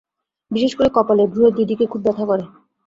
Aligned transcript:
বিশেষ 0.51 0.71
করে 0.75 0.89
কপালে, 0.93 1.23
ভ্রুয়ের 1.31 1.53
দুই 1.55 1.65
দিকে 1.71 1.85
খুব 1.91 2.01
ব্যথা 2.05 2.23
করে। 2.25 2.45